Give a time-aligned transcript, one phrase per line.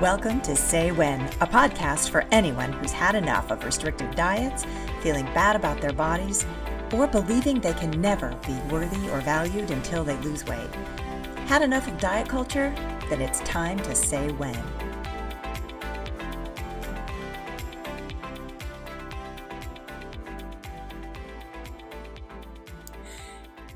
[0.00, 4.66] Welcome to Say When, a podcast for anyone who's had enough of restrictive diets,
[5.02, 6.44] feeling bad about their bodies,
[6.92, 10.74] or believing they can never be worthy or valued until they lose weight.
[11.46, 12.74] Had enough of diet culture?
[13.08, 14.60] Then it's time to say when.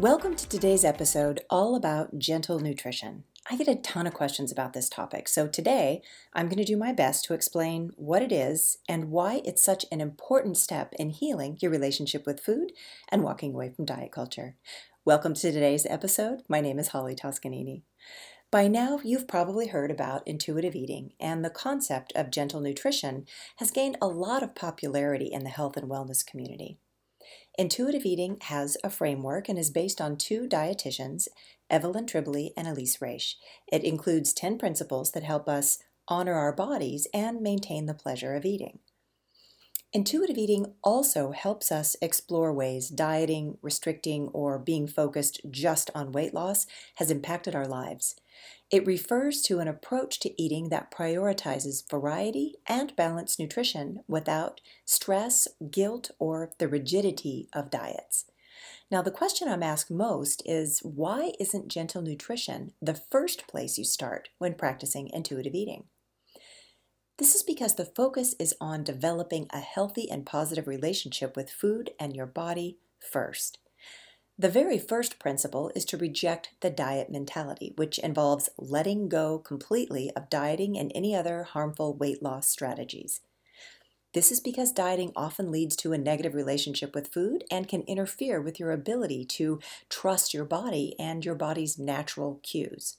[0.01, 3.23] Welcome to today's episode all about gentle nutrition.
[3.51, 6.03] I get a ton of questions about this topic, so today
[6.35, 9.87] I'm going to do my best to explain what it is and why it's such
[9.91, 12.73] an important step in healing your relationship with food
[13.09, 14.57] and walking away from diet culture.
[15.07, 16.43] Welcome to today's episode.
[16.47, 17.85] My name is Holly Toscanini.
[18.51, 23.25] By now, you've probably heard about intuitive eating, and the concept of gentle nutrition
[23.57, 26.77] has gained a lot of popularity in the health and wellness community.
[27.59, 31.27] Intuitive eating has a framework and is based on two dietitians,
[31.71, 33.35] Evelyn Tribole and Elyse Resch.
[33.71, 38.45] It includes 10 principles that help us honor our bodies and maintain the pleasure of
[38.45, 38.79] eating.
[39.91, 46.35] Intuitive eating also helps us explore ways dieting, restricting, or being focused just on weight
[46.35, 48.15] loss has impacted our lives.
[48.71, 55.49] It refers to an approach to eating that prioritizes variety and balanced nutrition without stress,
[55.71, 58.27] guilt, or the rigidity of diets.
[58.91, 63.85] Now, the question I'm asked most is why isn't gentle nutrition the first place you
[63.85, 65.85] start when practicing intuitive eating?
[67.19, 71.91] This is because the focus is on developing a healthy and positive relationship with food
[72.01, 73.59] and your body first.
[74.39, 80.13] The very first principle is to reject the diet mentality, which involves letting go completely
[80.15, 83.21] of dieting and any other harmful weight loss strategies.
[84.19, 88.41] This is because dieting often leads to a negative relationship with food and can interfere
[88.41, 92.97] with your ability to trust your body and your body's natural cues.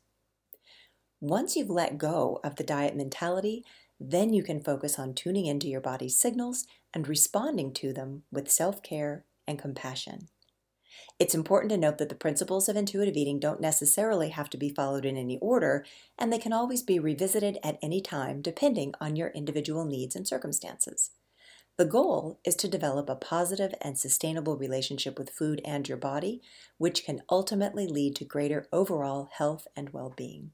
[1.20, 3.66] Once you've let go of the diet mentality,
[4.00, 8.50] then you can focus on tuning into your body's signals and responding to them with
[8.50, 10.30] self care and compassion.
[11.20, 14.70] It's important to note that the principles of intuitive eating don't necessarily have to be
[14.70, 15.86] followed in any order,
[16.18, 20.26] and they can always be revisited at any time depending on your individual needs and
[20.26, 21.12] circumstances.
[21.78, 26.42] The goal is to develop a positive and sustainable relationship with food and your body,
[26.78, 30.52] which can ultimately lead to greater overall health and well being.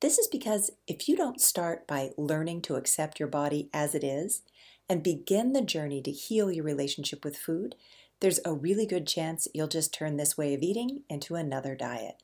[0.00, 4.02] This is because if you don't start by learning to accept your body as it
[4.02, 4.42] is
[4.88, 7.76] and begin the journey to heal your relationship with food,
[8.22, 12.22] there's a really good chance you'll just turn this way of eating into another diet.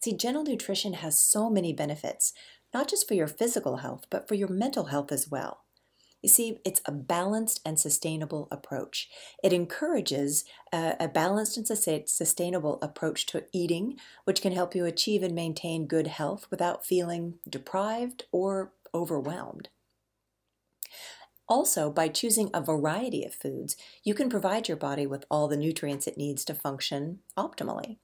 [0.00, 2.34] See, gentle nutrition has so many benefits,
[2.74, 5.62] not just for your physical health, but for your mental health as well.
[6.22, 9.08] You see, it's a balanced and sustainable approach.
[9.42, 15.22] It encourages a, a, balanced and sustainable approach to eating, which can help you achieve
[15.22, 19.68] and maintain good health without feeling deprived or overwhelmed.
[21.48, 25.56] Also, by choosing a variety of foods, you can provide your body with all the
[25.56, 27.98] nutrients it needs to function optimally.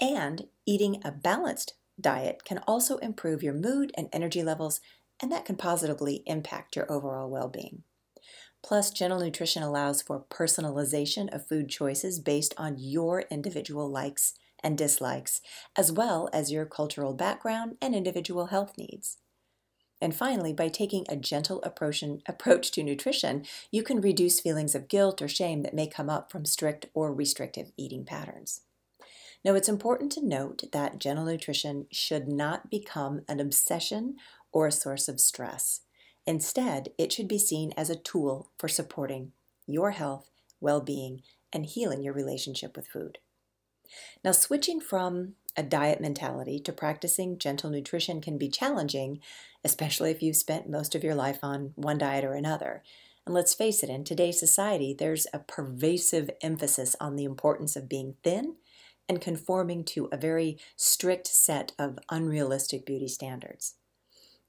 [0.00, 4.80] And eating a balanced diet can also improve your mood and energy levels,
[5.20, 7.84] and that can positively impact your overall well being.
[8.62, 14.78] Plus, gentle nutrition allows for personalization of food choices based on your individual likes and
[14.78, 15.40] dislikes,
[15.76, 19.18] as well as your cultural background and individual health needs.
[20.04, 25.22] And finally, by taking a gentle approach, to nutrition, you can reduce feelings of guilt
[25.22, 28.60] or shame that may come up from strict or restrictive eating patterns.
[29.42, 34.16] Now, it's important to note that gentle nutrition should not become an obsession
[34.52, 35.80] or a source of stress.
[36.26, 39.32] Instead, it should be seen as a tool for supporting
[39.66, 40.28] your health,
[40.60, 43.16] well being, and healing your relationship with food.
[44.22, 49.20] Now, switching from a diet mentality to practicing gentle nutrition can be challenging,
[49.64, 52.82] especially if you've spent most of your life on one diet or another.
[53.26, 57.88] And let's face it, in today's society, there's a pervasive emphasis on the importance of
[57.88, 58.56] being thin
[59.08, 63.74] and conforming to a very strict set of unrealistic beauty standards.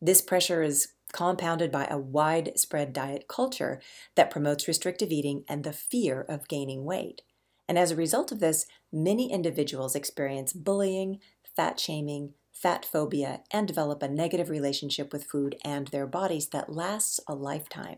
[0.01, 3.81] This pressure is compounded by a widespread diet culture
[4.15, 7.21] that promotes restrictive eating and the fear of gaining weight.
[7.67, 11.19] And as a result of this, many individuals experience bullying,
[11.55, 16.71] fat shaming, fat phobia, and develop a negative relationship with food and their bodies that
[16.71, 17.97] lasts a lifetime.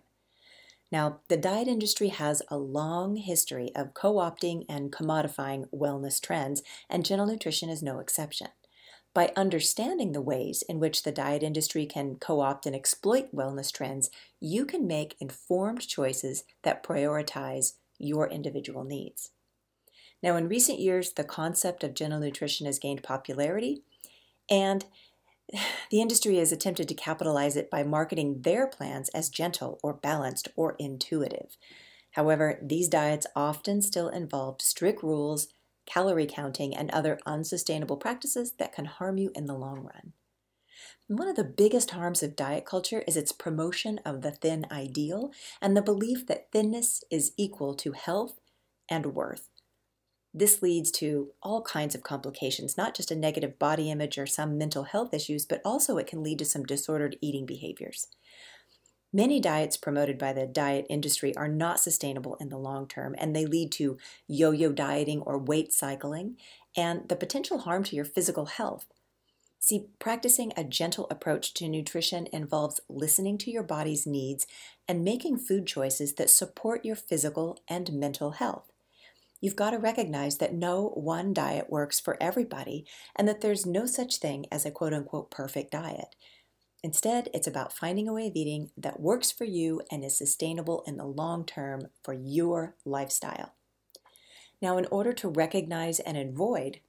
[0.91, 6.63] Now, the diet industry has a long history of co opting and commodifying wellness trends,
[6.89, 8.47] and gentle nutrition is no exception.
[9.13, 13.71] By understanding the ways in which the diet industry can co opt and exploit wellness
[13.71, 14.09] trends,
[14.39, 19.31] you can make informed choices that prioritize your individual needs.
[20.23, 23.83] Now, in recent years, the concept of gentle nutrition has gained popularity,
[24.49, 24.85] and
[25.91, 30.49] the industry has attempted to capitalize it by marketing their plans as gentle or balanced
[30.55, 31.57] or intuitive.
[32.11, 35.49] However, these diets often still involve strict rules,
[35.85, 40.13] calorie counting, and other unsustainable practices that can harm you in the long run.
[41.07, 45.31] One of the biggest harms of diet culture is its promotion of the thin ideal
[45.61, 48.39] and the belief that thinness is equal to health
[48.89, 49.47] and worth.
[50.37, 54.55] This leads to all kinds of complications, not just a negative body image or some
[54.55, 58.05] mental health issues, but also it can lead to some disordered eating behaviors.
[59.11, 63.35] Many diets promoted by the diet industry are not sustainable in the long term, and
[63.35, 63.97] they lead to
[64.27, 66.37] yo yo dieting or weight cycling
[66.75, 68.85] and the potential harm to your physical health.
[69.57, 74.45] See, practicing a gentle approach to nutrition involves listening to your body's needs
[74.87, 78.71] and making food choices that support your physical and mental health.
[79.39, 82.85] You've got to recognize that no one diet works for everybody
[83.15, 86.15] and that there's no such thing as a quote unquote perfect diet.
[86.83, 90.83] Instead, it's about finding a way of eating that works for you and is sustainable
[90.87, 93.53] in the long term for your lifestyle.
[94.61, 96.79] Now, in order to recognize and avoid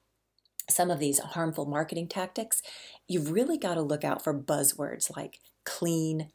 [0.70, 2.62] some of these harmful marketing tactics,
[3.06, 6.30] you've really got to look out for buzzwords like clean,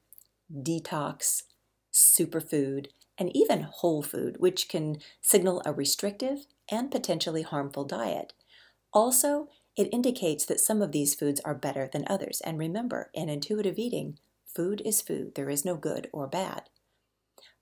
[0.51, 1.43] detox,
[1.93, 2.87] superfood,
[3.23, 8.33] and even whole food, which can signal a restrictive and potentially harmful diet.
[8.91, 9.47] Also,
[9.77, 12.41] it indicates that some of these foods are better than others.
[12.41, 16.63] And remember, in intuitive eating, food is food, there is no good or bad.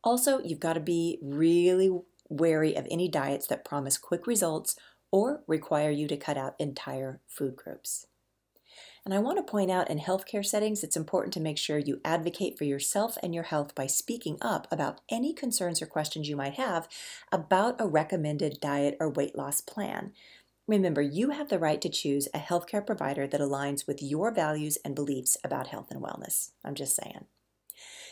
[0.04, 1.92] Also, you've got to be really
[2.28, 4.76] wary of any diets that promise quick results
[5.12, 8.08] or require you to cut out entire food groups.
[9.04, 12.02] And I want to point out in healthcare settings, it's important to make sure you
[12.06, 16.36] advocate for yourself and your health by speaking up about any concerns or questions you
[16.36, 16.88] might have
[17.32, 20.14] about a recommended diet or weight loss plan.
[20.68, 24.78] Remember, you have the right to choose a healthcare provider that aligns with your values
[24.86, 26.52] and beliefs about health and wellness.
[26.64, 27.26] I'm just saying.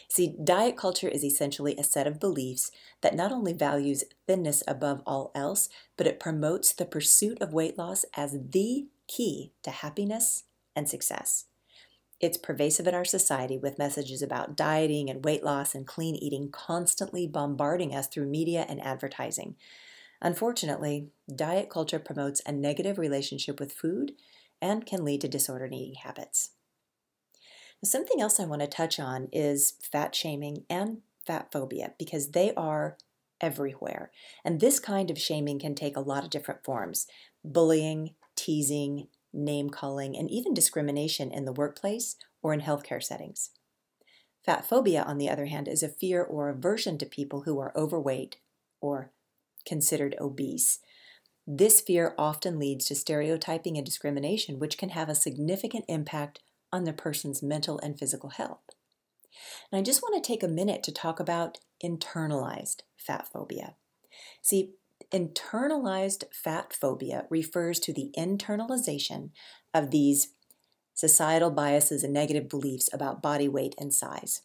[0.09, 2.71] See, diet culture is essentially a set of beliefs
[3.01, 7.77] that not only values thinness above all else, but it promotes the pursuit of weight
[7.77, 10.45] loss as the key to happiness
[10.79, 11.45] and success.
[12.19, 16.49] It's pervasive in our society with messages about dieting and weight loss and clean eating
[16.51, 19.55] constantly bombarding us through media and advertising.
[20.21, 24.13] Unfortunately, diet culture promotes a negative relationship with food
[24.61, 26.51] and can lead to disordered eating habits.
[27.83, 32.53] Something else I want to touch on is fat shaming and fat phobia because they
[32.55, 32.97] are
[33.39, 34.11] everywhere.
[34.43, 37.07] And this kind of shaming can take a lot of different forms
[37.45, 43.51] bullying, teasing, name calling, and even discrimination in the workplace or in healthcare settings.
[44.45, 47.73] Fat phobia, on the other hand, is a fear or aversion to people who are
[47.75, 48.37] overweight
[48.81, 49.11] or
[49.65, 50.79] considered obese.
[51.45, 56.39] This fear often leads to stereotyping and discrimination, which can have a significant impact
[56.71, 58.61] on the person's mental and physical health.
[59.71, 63.75] And I just want to take a minute to talk about internalized fat phobia.
[64.41, 64.73] See,
[65.11, 69.31] internalized fat phobia refers to the internalization
[69.73, 70.33] of these
[70.93, 74.41] societal biases and negative beliefs about body weight and size.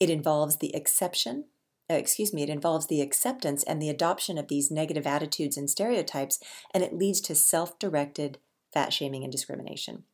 [0.00, 1.44] It involves the exception,
[1.88, 5.70] uh, excuse me, it involves the acceptance and the adoption of these negative attitudes and
[5.70, 6.40] stereotypes,
[6.74, 8.38] and it leads to self directed
[8.72, 10.04] fat shaming and discrimination.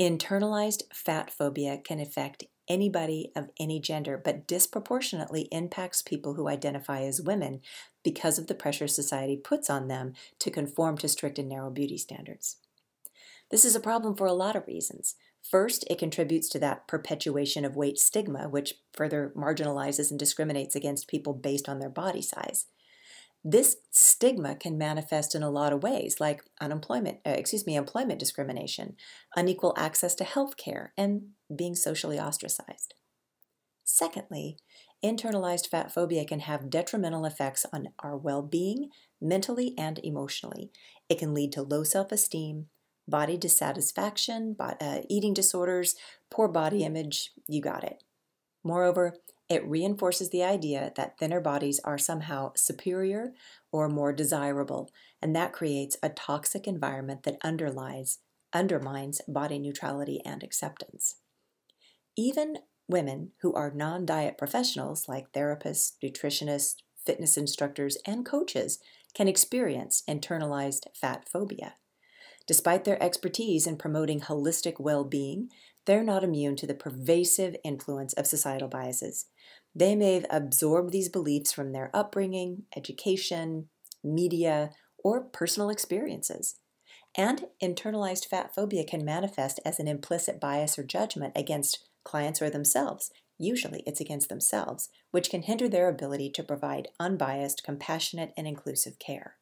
[0.00, 7.02] Internalized fat phobia can affect anybody of any gender, but disproportionately impacts people who identify
[7.02, 7.60] as women
[8.02, 11.98] because of the pressure society puts on them to conform to strict and narrow beauty
[11.98, 12.56] standards.
[13.50, 15.16] This is a problem for a lot of reasons.
[15.42, 21.08] First, it contributes to that perpetuation of weight stigma, which further marginalizes and discriminates against
[21.08, 22.66] people based on their body size.
[23.42, 28.18] This stigma can manifest in a lot of ways, like unemployment, uh, excuse me, employment
[28.18, 28.96] discrimination,
[29.34, 32.94] unequal access to health care, and being socially ostracized.
[33.82, 34.58] Secondly,
[35.02, 40.70] internalized fat phobia can have detrimental effects on our well being, mentally and emotionally.
[41.08, 42.66] It can lead to low self esteem,
[43.08, 45.96] body dissatisfaction, uh, eating disorders,
[46.30, 48.04] poor body image, you got it.
[48.62, 49.14] Moreover,
[49.50, 53.34] it reinforces the idea that thinner bodies are somehow superior
[53.72, 58.20] or more desirable, and that creates a toxic environment that underlies,
[58.52, 61.16] undermines body neutrality and acceptance.
[62.16, 68.78] Even women who are non diet professionals, like therapists, nutritionists, fitness instructors, and coaches,
[69.14, 71.74] can experience internalized fat phobia.
[72.46, 75.50] Despite their expertise in promoting holistic well being,
[75.86, 79.26] they're not immune to the pervasive influence of societal biases.
[79.74, 83.68] They may have absorbed these beliefs from their upbringing, education,
[84.02, 86.56] media, or personal experiences.
[87.16, 92.50] And internalized fat phobia can manifest as an implicit bias or judgment against clients or
[92.50, 93.10] themselves.
[93.38, 98.98] Usually it's against themselves, which can hinder their ability to provide unbiased, compassionate, and inclusive
[98.98, 99.36] care.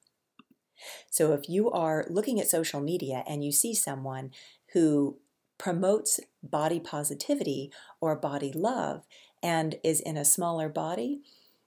[1.11, 4.31] So if you are looking at social media and you see someone
[4.73, 5.19] who
[5.59, 9.05] promotes body positivity or body love
[9.43, 11.21] and is in a smaller body,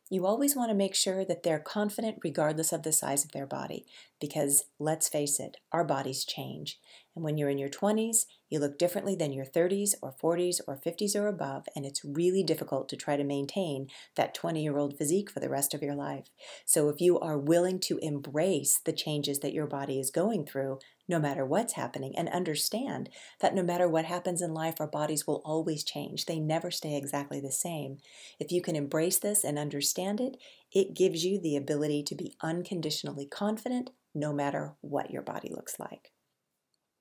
[0.10, 3.46] you always want to make sure that they're confident regardless of the size of their
[3.46, 3.86] body.
[4.20, 6.80] Because let's face it, our bodies change.
[7.16, 10.78] And when you're in your 20s, you look differently than your 30s or 40s or
[10.78, 14.98] 50s or above, and it's really difficult to try to maintain that 20 year old
[14.98, 16.28] physique for the rest of your life.
[16.66, 20.80] So, if you are willing to embrace the changes that your body is going through,
[21.10, 23.10] no matter what's happening, and understand
[23.42, 26.26] that no matter what happens in life, our bodies will always change.
[26.26, 27.98] They never stay exactly the same.
[28.40, 30.38] If you can embrace this and understand it,
[30.72, 35.78] it gives you the ability to be unconditionally confident no matter what your body looks
[35.78, 36.12] like.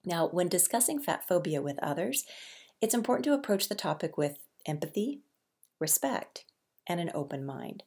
[0.04, 2.24] Now, when discussing fat phobia with others,
[2.80, 5.20] it's important to approach the topic with empathy,
[5.78, 6.44] respect,
[6.86, 7.82] and an open mind.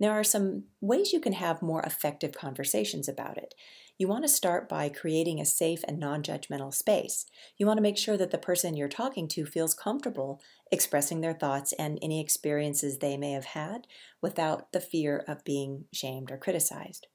[0.00, 3.54] There are some ways you can have more effective conversations about it.
[3.98, 7.26] You want to start by creating a safe and non judgmental space.
[7.56, 11.34] You want to make sure that the person you're talking to feels comfortable expressing their
[11.34, 13.88] thoughts and any experiences they may have had
[14.22, 17.08] without the fear of being shamed or criticized.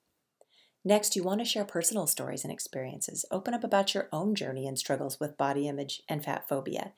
[0.85, 3.25] Next, you want to share personal stories and experiences.
[3.31, 6.91] Open up about your own journey and struggles with body image and fat phobia.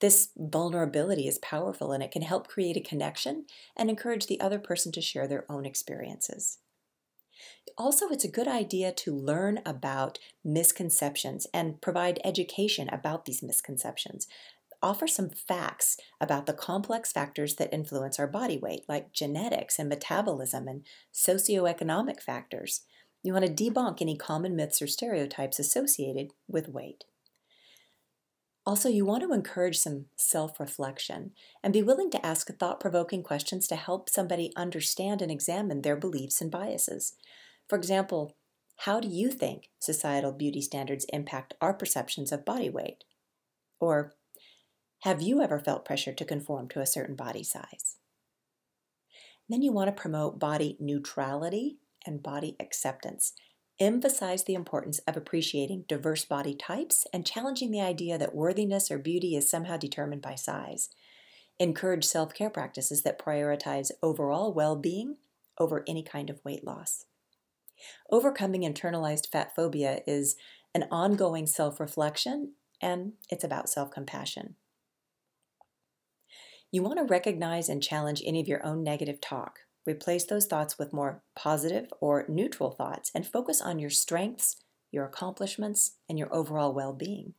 [0.00, 3.44] This vulnerability is powerful and it can help create a connection
[3.76, 6.58] and encourage the other person to share their own experiences.
[7.78, 14.26] Also, it's a good idea to learn about misconceptions and provide education about these misconceptions.
[14.82, 19.88] Offer some facts about the complex factors that influence our body weight, like genetics and
[19.88, 22.82] metabolism and socioeconomic factors.
[23.22, 27.04] You want to debunk any common myths or stereotypes associated with weight.
[28.66, 33.22] Also, you want to encourage some self reflection and be willing to ask thought provoking
[33.22, 37.14] questions to help somebody understand and examine their beliefs and biases.
[37.68, 38.36] For example,
[38.84, 43.04] how do you think societal beauty standards impact our perceptions of body weight?
[43.80, 44.14] Or,
[45.00, 47.96] have you ever felt pressure to conform to a certain body size?
[49.48, 53.32] Then you want to promote body neutrality and body acceptance.
[53.78, 58.98] Emphasize the importance of appreciating diverse body types and challenging the idea that worthiness or
[58.98, 60.90] beauty is somehow determined by size.
[61.58, 65.16] Encourage self care practices that prioritize overall well being
[65.58, 67.06] over any kind of weight loss.
[68.10, 70.36] Overcoming internalized fat phobia is
[70.74, 74.56] an ongoing self reflection and it's about self compassion.
[76.72, 79.60] You want to recognize and challenge any of your own negative talk.
[79.86, 84.56] Replace those thoughts with more positive or neutral thoughts and focus on your strengths,
[84.90, 87.34] your accomplishments, and your overall well being.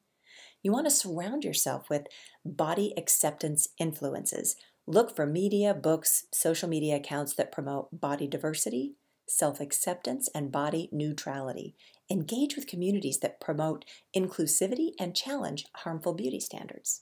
[0.64, 2.08] You want to surround yourself with
[2.46, 4.56] body acceptance influences.
[4.88, 8.96] Look for media, books, social media accounts that promote body diversity,
[9.28, 11.76] self acceptance, and body neutrality.
[12.10, 17.02] Engage with communities that promote inclusivity and challenge harmful beauty standards.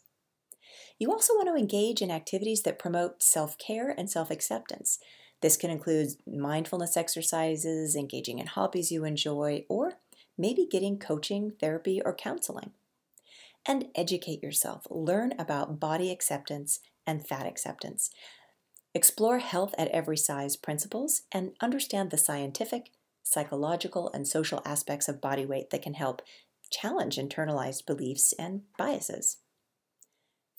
[0.99, 4.99] You also want to engage in activities that promote self care and self acceptance.
[5.41, 9.93] This can include mindfulness exercises, engaging in hobbies you enjoy, or
[10.37, 12.71] maybe getting coaching, therapy, or counseling.
[13.65, 14.87] And educate yourself.
[14.89, 18.09] Learn about body acceptance and fat acceptance.
[18.93, 22.91] Explore health at every size principles and understand the scientific,
[23.21, 26.21] psychological, and social aspects of body weight that can help
[26.71, 29.37] challenge internalized beliefs and biases.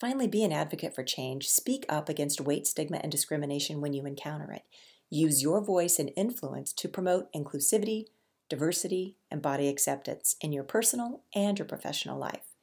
[0.01, 1.47] Finally, be an advocate for change.
[1.47, 4.63] Speak up against weight stigma and discrimination when you encounter it.
[5.11, 8.07] Use your voice and influence to promote inclusivity,
[8.49, 12.55] diversity, and body acceptance in your personal and your professional life.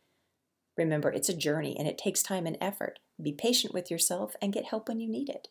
[0.76, 3.00] Remember, it's a journey and it takes time and effort.
[3.22, 5.50] Be patient with yourself and get help when you need it.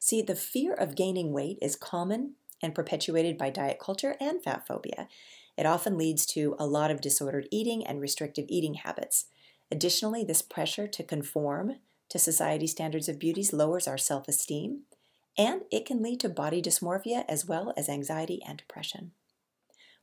[0.00, 4.66] See, the fear of gaining weight is common and perpetuated by diet culture and fat
[4.66, 5.08] phobia.
[5.56, 9.26] It often leads to a lot of disordered eating and restrictive eating habits.
[9.70, 11.76] Additionally, this pressure to conform
[12.08, 14.82] to society standards of beauty lowers our self esteem,
[15.36, 19.12] and it can lead to body dysmorphia as well as anxiety and depression.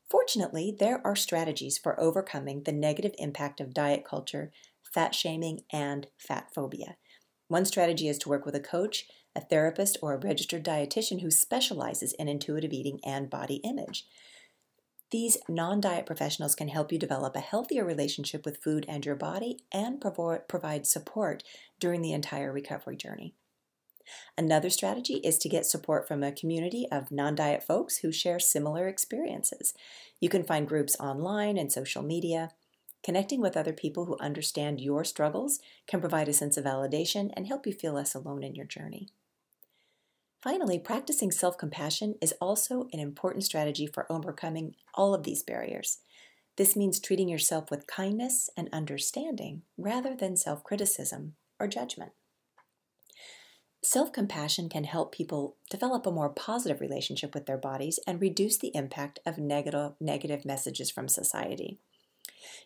[0.09, 4.51] Fortunately, there are strategies for overcoming the negative impact of diet culture,
[4.93, 6.97] fat shaming, and fat phobia.
[7.47, 9.05] One strategy is to work with a coach,
[9.35, 14.05] a therapist, or a registered dietitian who specializes in intuitive eating and body image.
[15.13, 19.13] These non diet professionals can help you develop a healthier relationship with food and your
[19.13, 21.43] body and provide support
[21.79, 23.35] during the entire recovery journey.
[24.39, 28.39] Another strategy is to get support from a community of non diet folks who share
[28.39, 29.75] similar experiences.
[30.19, 32.49] You can find groups online and social media.
[33.03, 37.45] Connecting with other people who understand your struggles can provide a sense of validation and
[37.45, 39.09] help you feel less alone in your journey.
[40.43, 45.99] Finally, practicing self compassion is also an important strategy for overcoming all of these barriers.
[46.57, 52.11] This means treating yourself with kindness and understanding rather than self criticism or judgment.
[53.81, 58.57] Self compassion can help people develop a more positive relationship with their bodies and reduce
[58.57, 61.79] the impact of negative, negative messages from society.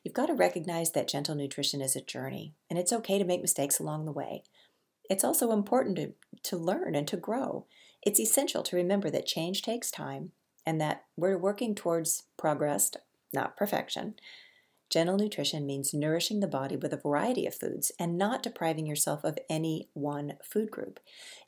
[0.03, 3.41] You've got to recognize that gentle nutrition is a journey, and it's okay to make
[3.41, 4.41] mistakes along the way.
[5.10, 7.66] It's also important to, to learn and to grow.
[8.04, 10.32] It's essential to remember that change takes time
[10.66, 12.92] and that we're working towards progress,
[13.34, 14.16] not perfection.
[14.90, 19.24] Gentle nutrition means nourishing the body with a variety of foods and not depriving yourself
[19.24, 21.00] of any one food group.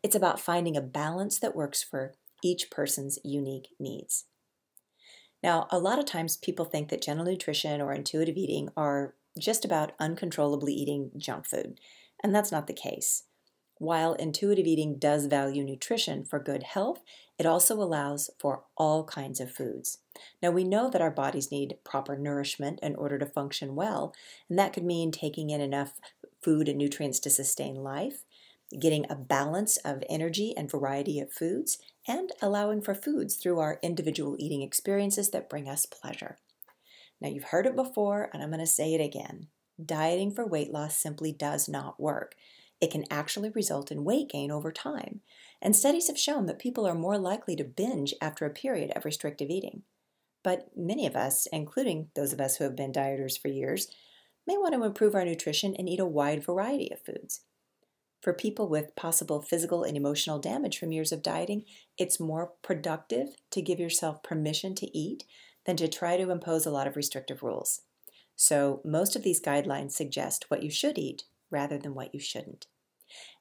[0.04, 2.13] It's about finding a balance that works for
[2.44, 4.25] each person's unique needs.
[5.42, 9.63] Now, a lot of times people think that gentle nutrition or intuitive eating are just
[9.63, 11.80] about uncontrollably eating junk food,
[12.22, 13.24] and that's not the case.
[13.79, 17.01] While intuitive eating does value nutrition for good health,
[17.38, 20.00] it also allows for all kinds of foods.
[20.43, 24.13] Now, we know that our bodies need proper nourishment in order to function well,
[24.50, 25.93] and that could mean taking in enough
[26.41, 28.25] food and nutrients to sustain life,
[28.77, 33.79] getting a balance of energy and variety of foods, and allowing for foods through our
[33.81, 36.38] individual eating experiences that bring us pleasure.
[37.21, 39.48] Now, you've heard it before, and I'm going to say it again.
[39.83, 42.36] Dieting for weight loss simply does not work
[42.81, 45.21] it can actually result in weight gain over time,
[45.62, 49.05] and studies have shown that people are more likely to binge after a period of
[49.05, 49.83] restrictive eating.
[50.43, 53.91] But many of us, including those of us who have been dieters for years,
[54.48, 57.41] may want to improve our nutrition and eat a wide variety of foods.
[58.21, 61.65] For people with possible physical and emotional damage from years of dieting,
[61.98, 65.24] it's more productive to give yourself permission to eat
[65.65, 67.82] than to try to impose a lot of restrictive rules.
[68.36, 72.67] So, most of these guidelines suggest what you should eat rather than what you shouldn't.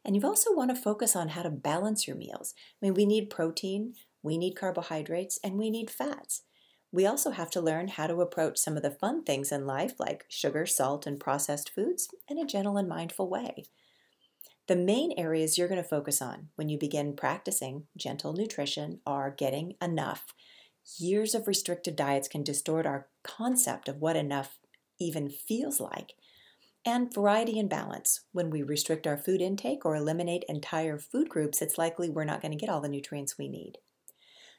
[0.05, 2.55] And you also want to focus on how to balance your meals.
[2.57, 6.43] I mean, we need protein, we need carbohydrates, and we need fats.
[6.91, 9.95] We also have to learn how to approach some of the fun things in life,
[9.99, 13.67] like sugar, salt, and processed foods, in a gentle and mindful way.
[14.69, 19.31] The main areas you're going to focus on when you begin practicing gentle nutrition are
[19.31, 20.35] getting enough.
[20.99, 24.59] Years of restrictive diets can distort our concept of what enough
[24.99, 26.15] even feels like
[26.89, 28.23] and variety and balance.
[28.33, 32.41] When we restrict our food intake or eliminate entire food groups, it's likely we're not
[32.41, 33.75] going to get all the nutrients we need.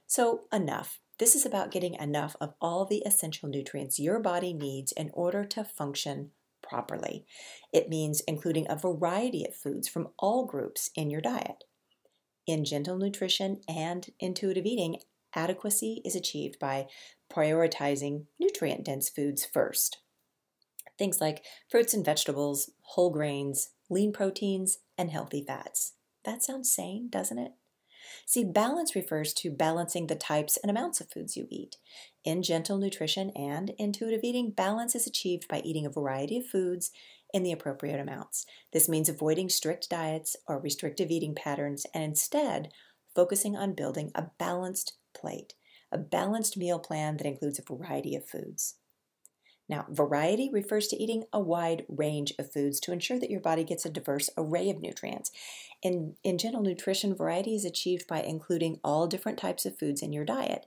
[0.06, 1.00] So, enough.
[1.18, 5.44] This is about getting enough of all the essential nutrients your body needs in order
[5.46, 6.30] to function
[6.62, 7.26] properly.
[7.74, 11.64] It means including a variety of foods from all groups in your diet.
[12.46, 15.00] In gentle nutrition and intuitive eating,
[15.36, 16.86] adequacy is achieved by
[17.34, 19.98] prioritizing nutrient dense foods first.
[21.00, 25.94] Things like fruits and vegetables, whole grains, lean proteins, and healthy fats.
[26.26, 27.54] That sounds sane, doesn't it?
[28.26, 31.78] See, balance refers to balancing the types and amounts of foods you eat.
[32.26, 36.92] In gentle nutrition and intuitive eating, balance is achieved by eating a variety of foods
[37.34, 38.46] in the appropriate amounts.
[38.74, 42.72] This means avoiding strict diets or restrictive eating patterns and instead
[43.16, 45.54] focusing on building a balanced plate,
[45.92, 48.76] a balanced meal plan that includes a variety of foods.
[49.70, 53.64] Now, variety refers to eating a wide range of foods to ensure that your body
[53.64, 55.32] gets a diverse array of nutrients.
[55.84, 60.12] In, in gentle nutrition, variety is achieved by including all different types of foods in
[60.12, 60.66] your diet.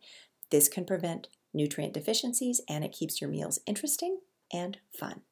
[0.51, 4.21] This can prevent nutrient deficiencies and it keeps your meals interesting
[4.53, 5.23] and fun.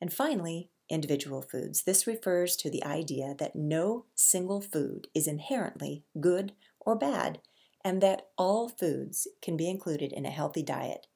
[0.00, 1.82] And finally, individual foods.
[1.82, 7.40] This refers to the idea that no single food is inherently good or bad,
[7.84, 11.08] and that all foods can be included in a healthy diet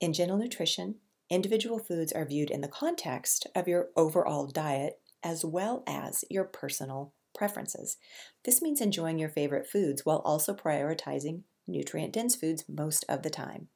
[0.00, 0.96] in gentle nutrition,
[1.28, 6.44] individual foods are viewed in the context of your overall diet as well as your
[6.44, 7.98] personal preferences.
[8.44, 13.30] This means enjoying your favorite foods while also prioritizing nutrient dense foods most of the
[13.30, 13.68] time.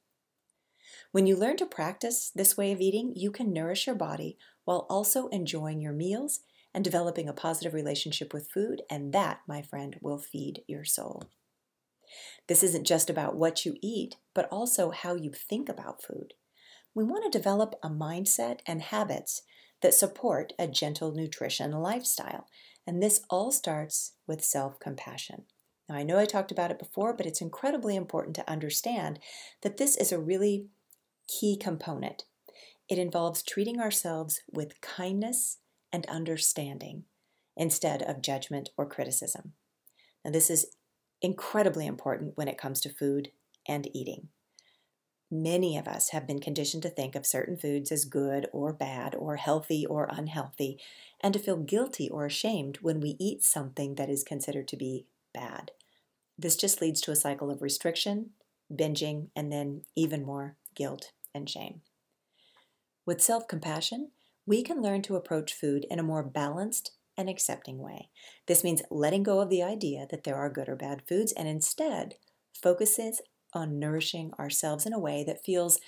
[1.13, 4.87] When you learn to practice this way of eating, you can nourish your body while
[4.91, 6.41] also enjoying your meals
[6.73, 11.31] and developing a positive relationship with food, and that, my friend, will feed your soul.
[12.47, 16.35] This isn't just about what you eat, but also how you think about food.
[16.95, 19.43] We want to develop a mindset and habits
[19.83, 22.47] that support a gentle nutrition lifestyle,
[22.87, 25.45] and this all starts with self compassion.
[25.89, 29.19] Now, I know I talked about it before, but it's incredibly important to understand
[29.63, 30.69] that this is a really
[31.29, 32.25] key component.
[32.89, 35.59] It involves treating ourselves with kindness
[35.93, 37.05] and understanding.
[37.57, 39.53] instead of judgment or criticism.
[40.25, 40.67] Now, this is
[41.25, 43.31] incredibly important when it comes to food
[43.67, 44.29] and eating.
[45.31, 49.15] Many of us have been conditioned to think of certain foods as good or bad,
[49.15, 50.79] or healthy or unhealthy,
[51.21, 55.07] and to feel guilty or ashamed when we eat something that is considered to be
[55.33, 55.73] bad.
[56.39, 58.31] This just leads to a cycle of restriction,
[58.73, 61.81] binging, and then even more guilt and shame.
[63.07, 64.11] With self compassion,
[64.47, 68.09] we can learn to approach food in a more balanced and accepting way.
[68.47, 71.49] This means letting go of the idea that there are good or bad foods and
[71.49, 72.15] instead
[72.61, 73.21] focuses
[73.53, 75.81] on nourishing ourselves in a way that feels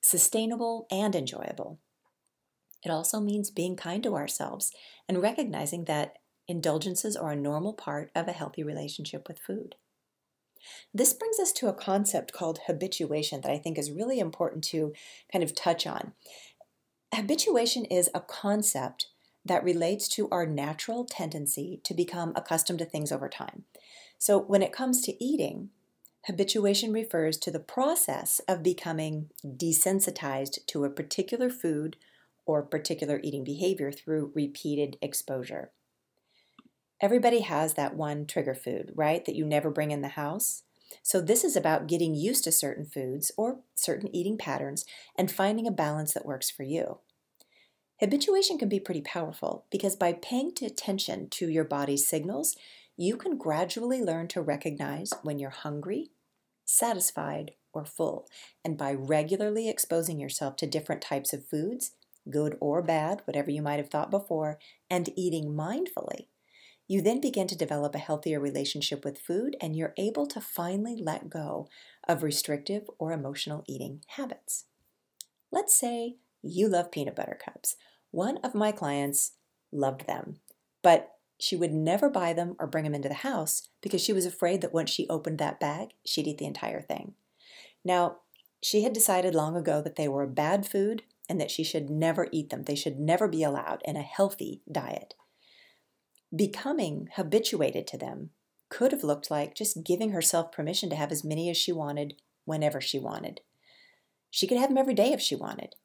[0.00, 1.78] sustainable and enjoyable.
[2.84, 4.72] It also means being kind to ourselves
[5.08, 9.74] and recognizing that indulgences are a normal part of a healthy relationship with food.
[10.92, 14.92] This brings us to a concept called habituation that I think is really important to
[15.32, 16.12] kind of touch on.
[17.14, 19.08] Habituation is a concept
[19.46, 23.64] that relates to our natural tendency to become accustomed to things over time.
[24.18, 25.70] So, when it comes to eating,
[26.26, 31.96] habituation refers to the process of becoming desensitized to a particular food
[32.46, 35.70] or particular eating behavior through repeated exposure.
[37.00, 40.62] Everybody has that one trigger food, right, that you never bring in the house.
[41.02, 44.84] So, this is about getting used to certain foods or certain eating patterns
[45.16, 46.98] and finding a balance that works for you.
[48.00, 52.56] Habituation can be pretty powerful because by paying attention to your body's signals,
[52.96, 56.10] you can gradually learn to recognize when you're hungry,
[56.64, 58.28] satisfied, or full.
[58.64, 61.92] And by regularly exposing yourself to different types of foods,
[62.30, 64.58] good or bad, whatever you might have thought before,
[64.90, 66.26] and eating mindfully,
[66.88, 70.96] you then begin to develop a healthier relationship with food and you're able to finally
[70.96, 71.68] let go
[72.06, 74.66] of restrictive or emotional eating habits.
[75.50, 77.76] Let's say you love peanut butter cups.
[78.10, 79.32] One of my clients
[79.72, 80.40] loved them,
[80.82, 84.24] but she would never buy them or bring them into the house because she was
[84.24, 87.14] afraid that once she opened that bag, she'd eat the entire thing.
[87.84, 88.18] Now,
[88.62, 91.90] she had decided long ago that they were a bad food and that she should
[91.90, 92.62] never eat them.
[92.62, 95.14] They should never be allowed in a healthy diet.
[96.34, 98.30] Becoming habituated to them
[98.68, 102.14] could have looked like just giving herself permission to have as many as she wanted
[102.44, 103.40] whenever she wanted.
[104.30, 105.76] She could have them every day if she wanted.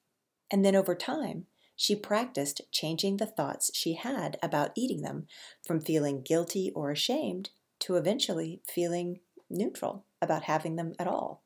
[0.51, 5.25] And then over time, she practiced changing the thoughts she had about eating them
[5.65, 11.43] from feeling guilty or ashamed to eventually feeling neutral about having them at all.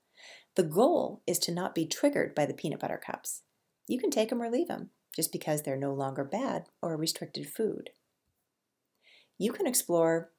[0.56, 3.44] The goal is to not be triggered by the peanut butter cups.
[3.88, 7.48] You can take them or leave them just because they're no longer bad or restricted
[7.48, 7.92] food.
[9.38, 10.32] You can explore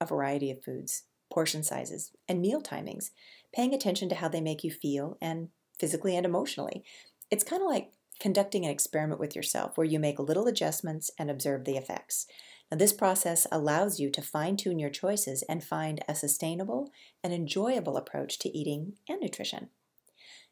[0.00, 3.10] a variety of foods, portion sizes, and meal timings,
[3.54, 6.84] paying attention to how they make you feel and physically and emotionally.
[7.30, 11.30] It's kind of like conducting an experiment with yourself where you make little adjustments and
[11.30, 12.26] observe the effects.
[12.70, 16.90] Now, this process allows you to fine tune your choices and find a sustainable
[17.22, 19.68] and enjoyable approach to eating and nutrition.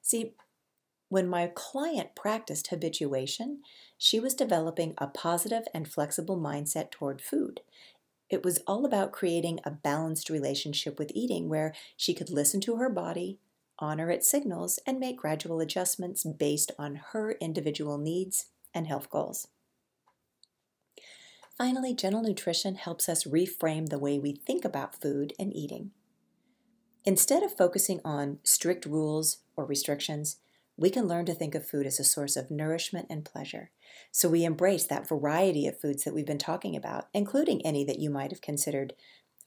[0.03, 0.35] See,
[1.09, 3.61] when my client practiced habituation,
[3.99, 7.61] she was developing a positive and flexible mindset toward food.
[8.31, 12.77] It was all about creating a balanced relationship with eating where she could listen to
[12.77, 13.39] her body,
[13.79, 19.49] honor its signals, and make gradual adjustments based on her individual needs and health goals.
[21.59, 25.91] Finally, gentle nutrition helps us reframe the way we think about food and eating.
[27.05, 30.39] Instead of focusing on strict rules or restrictions,
[30.77, 33.71] we can learn to think of food as a source of nourishment and pleasure.
[34.11, 37.99] So we embrace that variety of foods that we've been talking about, including any that
[37.99, 38.95] you might have considered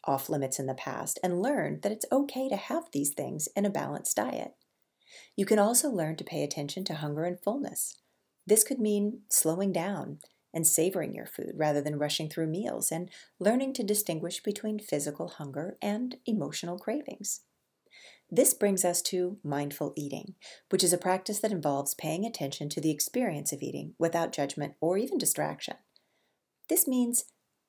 [0.06, 3.66] off limits in the past, and learn that it's okay to have these things in
[3.66, 4.54] a balanced diet.
[5.36, 7.98] You can also learn to pay attention to hunger and fullness.
[8.48, 10.20] This could mean slowing down
[10.54, 15.28] and savoring your food rather than rushing through meals and learning to distinguish between physical
[15.28, 17.42] hunger and emotional cravings.
[18.32, 20.36] This brings us to mindful eating,
[20.70, 24.74] which is a practice that involves paying attention to the experience of eating without judgment
[24.80, 25.76] or even distraction.
[26.70, 27.26] This means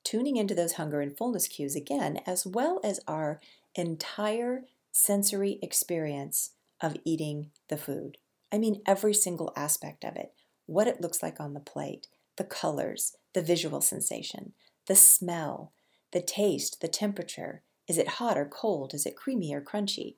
[0.06, 3.40] tuning into those hunger and fullness cues again, as well as our
[3.74, 8.16] entire sensory experience of eating the food.
[8.52, 10.32] I mean, every single aspect of it
[10.66, 14.52] what it looks like on the plate, the colors, the visual sensation,
[14.86, 15.72] the smell,
[16.12, 17.62] the taste, the temperature.
[17.88, 18.94] Is it hot or cold?
[18.94, 20.14] Is it creamy or crunchy?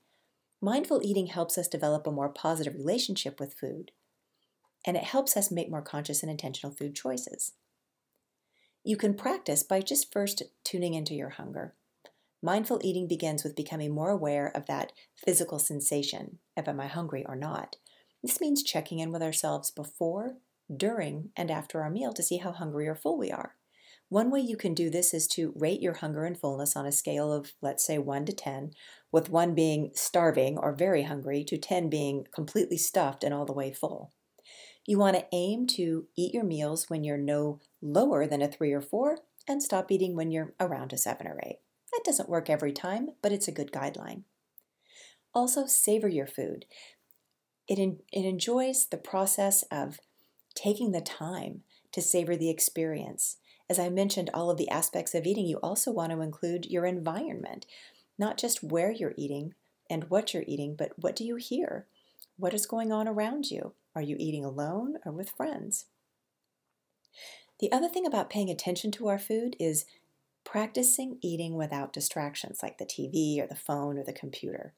[0.60, 3.92] Mindful eating helps us develop a more positive relationship with food,
[4.86, 7.52] and it helps us make more conscious and intentional food choices.
[8.84, 11.74] You can practice by just first tuning into your hunger.
[12.42, 17.24] Mindful eating begins with becoming more aware of that physical sensation of am I hungry
[17.28, 17.76] or not.
[18.22, 20.36] This means checking in with ourselves before,
[20.74, 23.56] during, and after our meal to see how hungry or full we are.
[24.08, 26.92] One way you can do this is to rate your hunger and fullness on a
[26.92, 28.70] scale of, let's say, 1 to 10,
[29.12, 33.52] with 1 being starving or very hungry, to 10 being completely stuffed and all the
[33.52, 34.12] way full.
[34.86, 38.72] You want to aim to eat your meals when you're no lower than a 3
[38.72, 41.56] or 4 and stop eating when you're around a 7 or 8.
[41.92, 44.22] That doesn't work every time, but it's a good guideline.
[45.34, 46.64] Also, savor your food.
[47.66, 50.00] It, it enjoys the process of
[50.54, 51.62] taking the time
[51.92, 53.36] to savor the experience.
[53.70, 56.86] As I mentioned, all of the aspects of eating, you also want to include your
[56.86, 57.66] environment,
[58.18, 59.54] not just where you're eating
[59.90, 61.86] and what you're eating, but what do you hear?
[62.36, 63.74] What is going on around you?
[63.94, 65.86] Are you eating alone or with friends?
[67.58, 69.84] The other thing about paying attention to our food is
[70.44, 74.72] practicing eating without distractions like the TV or the phone or the computer.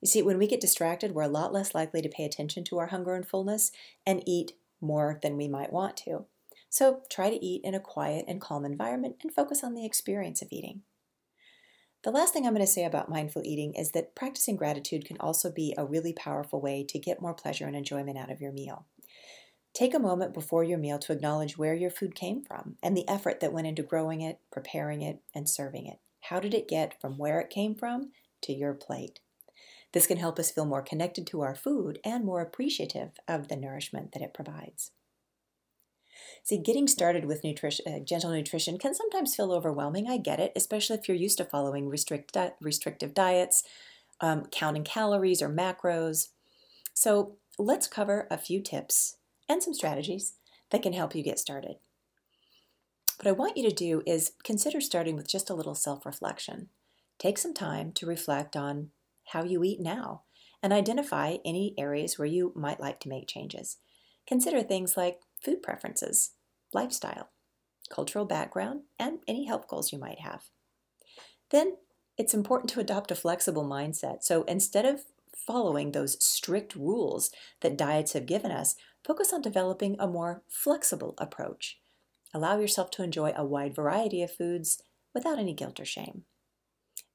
[0.00, 2.78] You see, when we get distracted, we're a lot less likely to pay attention to
[2.78, 3.72] our hunger and fullness
[4.06, 6.26] and eat more than we might want to.
[6.70, 10.42] So try to eat in a quiet and calm environment and focus on the experience
[10.42, 10.82] of eating.
[12.04, 15.16] The last thing I'm going to say about mindful eating is that practicing gratitude can
[15.18, 18.52] also be a really powerful way to get more pleasure and enjoyment out of your
[18.52, 18.86] meal.
[19.78, 23.08] Take a moment before your meal to acknowledge where your food came from and the
[23.08, 26.00] effort that went into growing it, preparing it, and serving it.
[26.22, 28.10] How did it get from where it came from
[28.42, 29.20] to your plate?
[29.92, 33.54] This can help us feel more connected to our food and more appreciative of the
[33.54, 34.90] nourishment that it provides.
[36.42, 40.08] See, getting started with nutrition, uh, gentle nutrition can sometimes feel overwhelming.
[40.08, 43.62] I get it, especially if you're used to following restrict di- restrictive diets,
[44.20, 46.30] um, counting calories or macros.
[46.94, 50.34] So, let's cover a few tips and some strategies
[50.70, 51.76] that can help you get started.
[53.18, 56.68] What I want you to do is consider starting with just a little self reflection.
[57.18, 58.90] Take some time to reflect on
[59.32, 60.22] how you eat now
[60.62, 63.78] and identify any areas where you might like to make changes.
[64.26, 66.32] Consider things like food preferences,
[66.72, 67.30] lifestyle,
[67.90, 70.44] cultural background, and any health goals you might have.
[71.50, 71.76] Then
[72.16, 74.22] it's important to adopt a flexible mindset.
[74.22, 77.30] So instead of following those strict rules
[77.62, 81.78] that diets have given us, focus on developing a more flexible approach.
[82.34, 84.82] Allow yourself to enjoy a wide variety of foods
[85.14, 86.24] without any guilt or shame.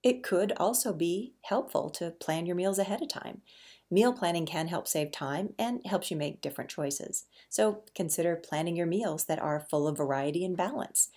[0.02, 3.42] It could also be helpful to plan your meals ahead of time.
[3.90, 7.26] Meal planning can help save time and helps you make different choices.
[7.50, 11.10] So consider planning your meals that are full of variety and balance.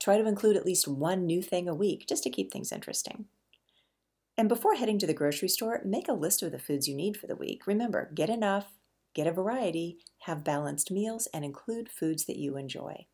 [0.00, 3.26] Try to include at least one new thing a week just to keep things interesting.
[4.36, 7.16] And before heading to the grocery store, make a list of the foods you need
[7.16, 7.66] for the week.
[7.66, 8.66] Remember, get enough,
[9.16, 13.06] get a variety, have balanced meals, and include foods that you enjoy.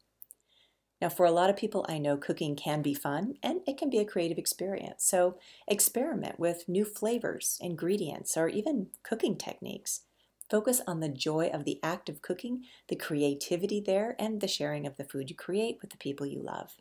[1.01, 3.89] Now, for a lot of people, I know cooking can be fun and it can
[3.89, 5.05] be a creative experience.
[5.05, 10.03] So, experiment with new flavors, ingredients, or even cooking techniques.
[10.51, 14.87] Focus on the joy of the act of cooking, the creativity there, and the sharing
[14.87, 16.77] of the food you create with the people you love.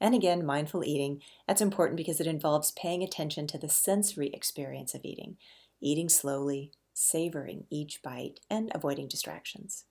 [0.00, 4.94] And again, mindful eating, that's important because it involves paying attention to the sensory experience
[4.94, 5.36] of eating,
[5.80, 9.84] eating slowly, savoring each bite, and avoiding distractions.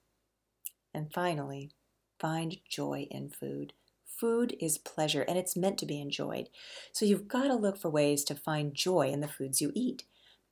[0.93, 1.71] And finally,
[2.19, 3.73] find joy in food.
[4.05, 6.49] Food is pleasure and it's meant to be enjoyed.
[6.91, 10.03] So you've got to look for ways to find joy in the foods you eat.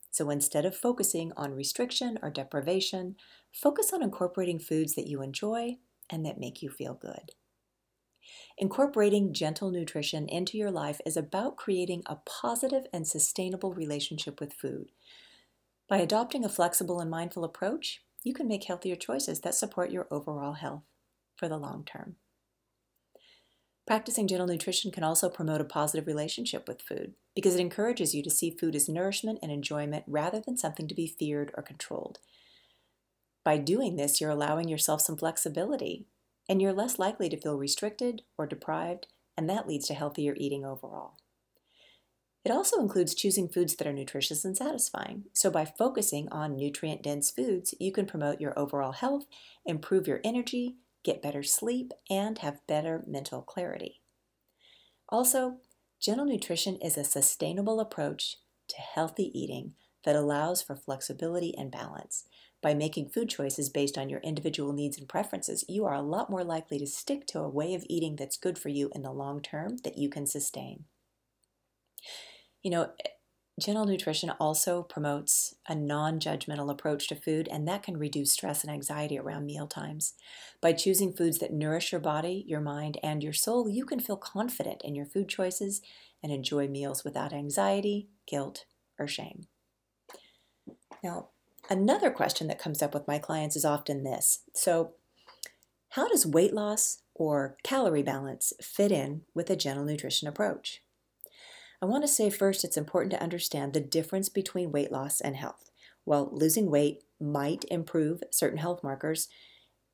[0.10, 3.17] So instead of focusing on restriction or deprivation,
[3.52, 5.78] focus on incorporating foods that you enjoy
[6.10, 7.34] and that make you feel good.
[8.58, 14.54] Incorporating gentle nutrition into your life is about creating a positive and sustainable relationship with
[14.54, 14.91] food.
[15.88, 20.08] By adopting a flexible and mindful approach, you can make healthier choices that support your
[20.12, 20.84] overall health
[21.38, 22.17] for the long term.
[23.86, 28.21] Practicing gentle nutrition can also promote a positive relationship with food because it encourages you
[28.21, 32.19] to see food as nourishment and enjoyment rather than something to be feared or controlled.
[33.45, 36.06] By doing this, you're allowing yourself some flexibility
[36.50, 40.65] and you're less likely to feel restricted or deprived, and that leads to healthier eating
[40.65, 41.15] overall.
[42.48, 45.26] It also includes choosing foods that are nutritious and satisfying.
[45.34, 49.26] So, by focusing on nutrient dense foods, you can promote your overall health,
[49.66, 54.00] improve your energy, get better sleep, and have better mental clarity.
[55.10, 55.58] Also,
[56.00, 58.38] gentle nutrition is a sustainable approach
[58.70, 59.74] to healthy eating
[60.06, 62.24] that allows for flexibility and balance.
[62.62, 66.30] By making food choices based on your individual needs and preferences, you are a lot
[66.30, 69.12] more likely to stick to a way of eating that's good for you in the
[69.12, 70.86] long term that you can sustain.
[72.68, 73.12] You know, eh,
[73.62, 78.62] Gentle nutrition also promotes a non judgmental approach to food, and that can reduce stress
[78.62, 80.16] and anxiety around meal times.
[80.60, 84.18] By choosing foods that nourish your body, your mind, and your soul, you can feel
[84.18, 85.82] confident in your food choices
[86.22, 88.66] and enjoy meals without anxiety, guilt,
[89.00, 89.48] or shame.
[91.02, 91.30] Now,
[91.70, 94.96] another question that comes up with my clients is often this So,
[95.92, 100.84] how does weight loss or calorie balance fit in with a gentle nutrition approach?
[101.82, 105.36] I want to say first it's important to understand the difference between weight loss and
[105.36, 105.70] health.
[106.06, 109.28] While losing weight might improve certain health markers,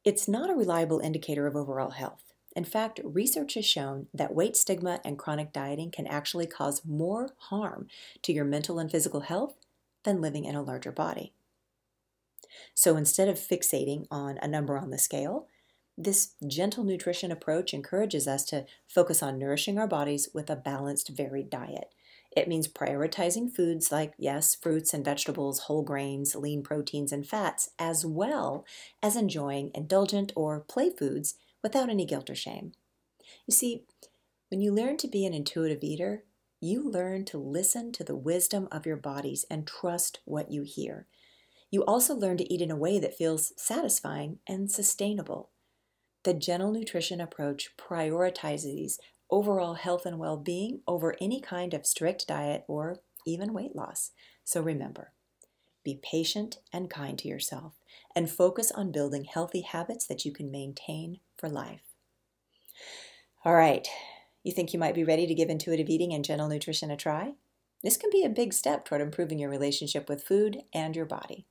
[0.05, 2.33] it's not a reliable indicator of overall health.
[2.55, 7.29] In fact, research has shown that weight stigma and chronic dieting can actually cause more
[7.37, 7.87] harm
[8.21, 9.55] to your mental and physical health
[10.03, 11.33] than living in a larger body.
[12.75, 15.47] So instead of fixating on a number on the scale,
[15.97, 21.09] this gentle nutrition approach encourages us to focus on nourishing our bodies with a balanced,
[21.09, 21.93] varied diet.
[22.35, 27.69] It means prioritizing foods like, yes, fruits and vegetables, whole grains, lean proteins, and fats,
[27.77, 28.65] as well
[29.03, 32.73] as enjoying indulgent or play foods without any guilt or shame.
[33.45, 33.83] You see,
[34.49, 36.23] when you learn to be an intuitive eater,
[36.59, 41.07] you learn to listen to the wisdom of your bodies and trust what you hear.
[41.69, 45.49] You also learn to eat in a way that feels satisfying and sustainable.
[46.23, 48.97] The gentle nutrition approach prioritizes
[49.29, 54.11] overall health and well being over any kind of strict diet or even weight loss.
[54.43, 55.11] So remember,
[55.83, 57.73] be patient and kind to yourself
[58.15, 61.81] and focus on building healthy habits that you can maintain for life.
[63.43, 63.87] All right,
[64.43, 67.33] you think you might be ready to give intuitive eating and gentle nutrition a try?
[67.83, 71.45] This can be a big step toward improving your relationship with food and your body.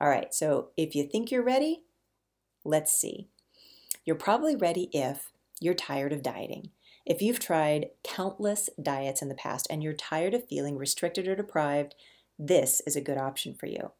[0.00, 1.84] All right, so if you think you're ready,
[2.64, 3.30] let's see.
[4.04, 6.70] You're probably ready if you're tired of dieting.
[7.06, 11.36] If you've tried countless diets in the past and you're tired of feeling restricted or
[11.36, 11.94] deprived,
[12.38, 13.92] this is a good option for you.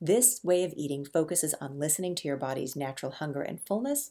[0.00, 4.10] This way of eating focuses on listening to your body's natural hunger and fullness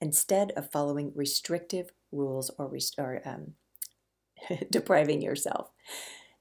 [0.00, 3.54] instead of following restrictive rules or, rest- or um,
[4.70, 5.70] depriving yourself.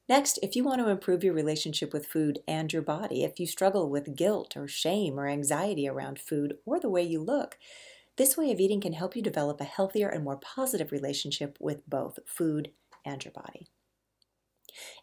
[0.09, 3.47] Next, if you want to improve your relationship with food and your body, if you
[3.47, 7.57] struggle with guilt or shame or anxiety around food or the way you look,
[8.21, 11.89] this way of eating can help you develop a healthier and more positive relationship with
[11.89, 12.69] both food
[13.03, 13.65] and your body.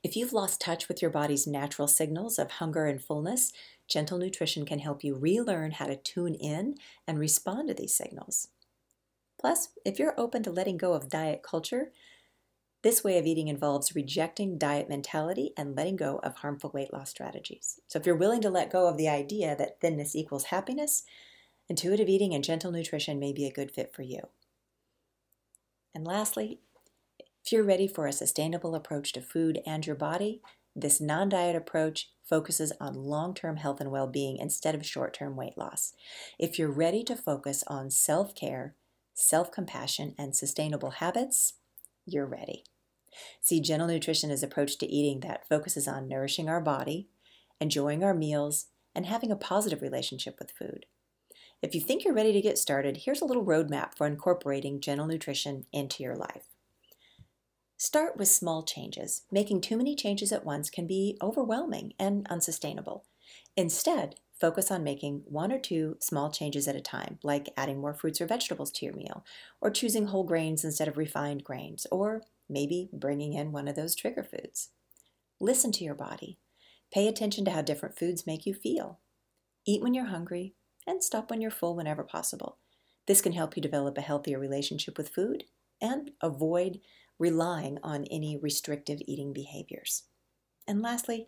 [0.04, 3.52] If you've lost touch with your body's natural signals of hunger and fullness,
[3.88, 6.76] gentle nutrition can help you relearn how to tune in
[7.08, 8.50] and respond to these signals.
[9.40, 11.90] Plus, if you're open to letting go of diet culture,
[12.82, 17.10] this way of eating involves rejecting diet mentality and letting go of harmful weight loss
[17.10, 17.80] strategies.
[17.88, 21.02] So, if you're willing to let go of the idea that thinness equals happiness,
[21.68, 24.28] intuitive eating and gentle nutrition may be a good fit for you.
[25.94, 26.60] And lastly,
[27.44, 30.42] if you're ready for a sustainable approach to food and your body,
[30.76, 35.14] this non diet approach focuses on long term health and well being instead of short
[35.14, 35.94] term weight loss.
[36.38, 38.74] If you're ready to focus on self care,
[39.14, 41.54] self compassion, and sustainable habits,
[42.06, 42.64] you're ready.
[43.40, 47.08] See, Gentle Nutrition is approach to eating that focuses on nourishing our body,
[47.60, 50.86] enjoying our meals, and having a positive relationship with food.
[51.60, 55.06] If you think you're ready to get started, here's a little roadmap for incorporating gentle
[55.06, 56.44] nutrition into your life.
[57.76, 59.22] Start with small changes.
[59.30, 63.04] Making too many changes at once can be overwhelming and unsustainable.
[63.56, 67.94] Instead, focus on making one or two small changes at a time, like adding more
[67.94, 69.24] fruits or vegetables to your meal,
[69.60, 73.96] or choosing whole grains instead of refined grains, or maybe bringing in one of those
[73.96, 74.70] trigger foods.
[75.40, 76.38] Listen to your body.
[76.92, 79.00] Pay attention to how different foods make you feel.
[79.66, 80.54] Eat when you're hungry
[80.88, 82.56] and stop when you're full whenever possible.
[83.06, 85.44] This can help you develop a healthier relationship with food
[85.80, 86.80] and avoid
[87.18, 90.04] relying on any restrictive eating behaviors.
[90.66, 91.26] And lastly,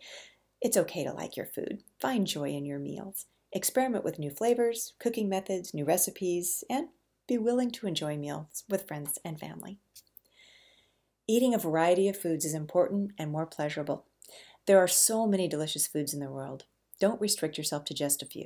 [0.61, 1.83] it's okay to like your food.
[1.99, 3.27] Find joy in your meals.
[3.51, 6.87] Experiment with new flavors, cooking methods, new recipes, and
[7.27, 9.77] be willing to enjoy meals with friends and family.
[11.27, 14.05] Eating a variety of foods is important and more pleasurable.
[14.65, 16.65] There are so many delicious foods in the world.
[16.99, 18.45] Don't restrict yourself to just a few.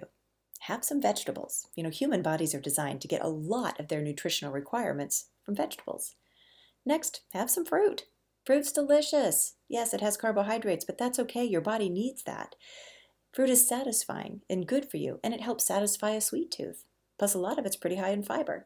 [0.67, 1.67] Have some vegetables.
[1.75, 5.55] You know, human bodies are designed to get a lot of their nutritional requirements from
[5.55, 6.15] vegetables.
[6.83, 8.05] Next, have some fruit.
[8.47, 9.57] Fruit's delicious.
[9.69, 11.45] Yes, it has carbohydrates, but that's okay.
[11.45, 12.55] Your body needs that.
[13.31, 16.83] Fruit is satisfying and good for you, and it helps satisfy a sweet tooth.
[17.19, 18.65] Plus, a lot of it's pretty high in fiber.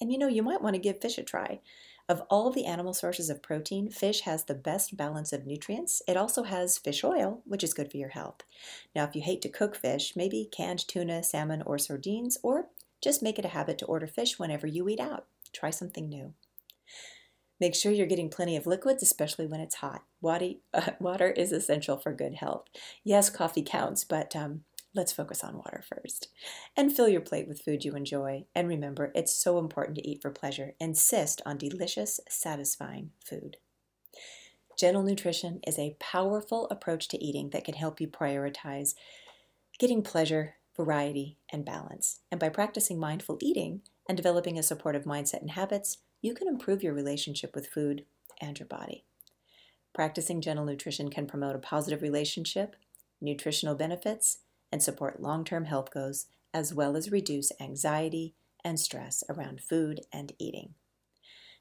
[0.00, 1.60] And you know, you might want to give fish a try.
[2.06, 6.02] Of all the animal sources of protein, fish has the best balance of nutrients.
[6.06, 8.42] It also has fish oil, which is good for your health.
[8.94, 12.66] Now, if you hate to cook fish, maybe canned tuna, salmon, or sardines, or
[13.00, 15.24] just make it a habit to order fish whenever you eat out.
[15.54, 16.34] Try something new.
[17.58, 20.02] Make sure you're getting plenty of liquids, especially when it's hot.
[20.20, 22.66] Water, is essential for good health.
[23.02, 26.28] Yes, coffee counts, but um, let's focus on water first.
[26.76, 28.46] And fill your plate with food you enjoy.
[28.54, 30.74] And remember, it's so important to eat for pleasure.
[30.80, 33.56] Insist on delicious, satisfying food.
[34.78, 38.94] Gentle nutrition is a powerful approach to eating that can help you prioritize
[39.78, 42.20] getting pleasure, variety, and balance.
[42.30, 46.82] And by practicing mindful eating, and developing a supportive mindset and habits, you can improve
[46.82, 48.04] your relationship with food
[48.40, 49.04] and your body.
[49.94, 52.76] Practicing gentle nutrition can promote a positive relationship,
[53.20, 54.38] nutritional benefits,
[54.74, 60.00] and support long term health goals, as well as reduce anxiety and stress around food
[60.12, 60.74] and eating.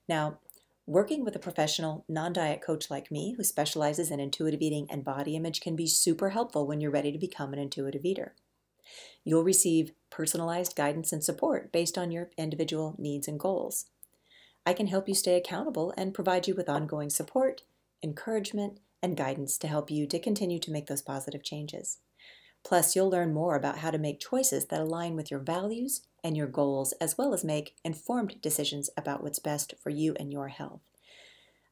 [0.09, 0.39] Now,
[0.87, 5.05] working with a professional non diet coach like me who specializes in intuitive eating and
[5.05, 8.33] body image can be super helpful when you're ready to become an intuitive eater.
[9.23, 13.85] You'll receive personalized guidance and support based on your individual needs and goals.
[14.65, 17.61] I can help you stay accountable and provide you with ongoing support,
[18.01, 21.99] encouragement, and guidance to help you to continue to make those positive changes.
[22.63, 26.37] Plus, you'll learn more about how to make choices that align with your values and
[26.37, 30.47] your goals, as well as make informed decisions about what's best for you and your
[30.47, 30.81] health.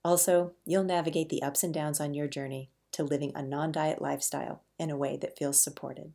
[0.03, 4.01] Also, you'll navigate the ups and downs on your journey to living a non diet
[4.01, 6.11] lifestyle in a way that feels supported.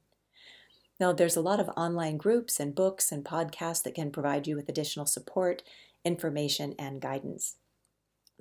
[0.98, 4.56] Now, there's a lot of online groups and books and podcasts that can provide you
[4.56, 5.62] with additional support,
[6.04, 7.56] information, and guidance.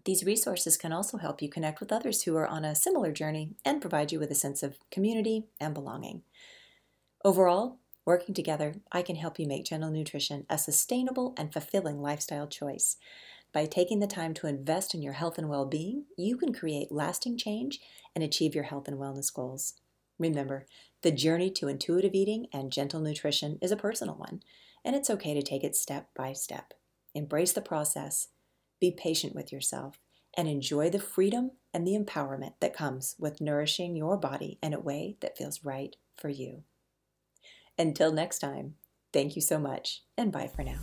[0.03, 3.51] These resources can also help you connect with others who are on a similar journey
[3.63, 6.21] and provide you with a sense of community and belonging.
[7.23, 12.47] Overall, working together, I can help you make gentle nutrition a sustainable and fulfilling lifestyle
[12.47, 12.97] choice.
[13.51, 16.91] By taking the time to invest in your health and well being, you can create
[16.91, 17.79] lasting change
[18.13, 19.73] and achieve your health and wellness goals.
[20.19, 20.65] Remember,
[21.01, 24.41] the journey to intuitive eating and gentle nutrition is a personal one,
[24.83, 26.73] and it's okay to take it step by step.
[27.13, 28.27] Embrace the process
[28.79, 29.99] be patient with yourself
[30.37, 34.79] and enjoy the freedom and the empowerment that comes with nourishing your body in a
[34.79, 36.63] way that feels right for you.
[37.77, 38.75] Until next time,
[39.11, 40.79] thank you so much and bye for now.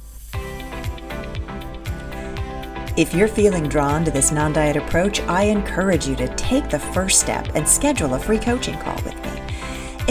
[2.94, 6.78] If you're feeling drawn to this non diet approach, I encourage you to take the
[6.78, 9.31] first step and schedule a free coaching call with me.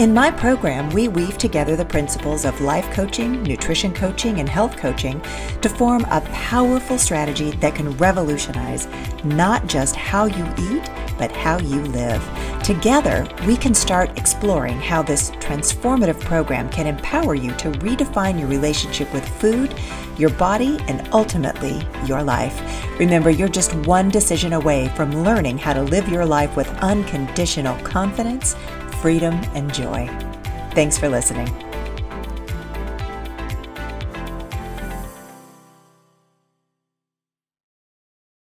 [0.02, 4.76] In my program, we weave together the principles of life coaching, nutrition coaching, and health
[4.76, 5.20] coaching
[5.60, 8.88] to form a powerful strategy that can revolutionize
[9.22, 12.20] not just how you eat, but how you live.
[12.64, 18.48] Together, we can start exploring how this transformative program can empower you to redefine your
[18.48, 19.72] relationship with food,
[20.18, 22.60] your body, and ultimately your life.
[22.98, 27.76] Remember, you're just one decision away from learning how to live your life with unconditional
[27.84, 28.56] confidence
[29.02, 30.08] freedom, and joy.
[30.74, 31.71] Thanks for listening.